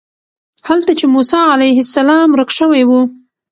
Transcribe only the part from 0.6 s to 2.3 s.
هلته چې موسی علیه السلام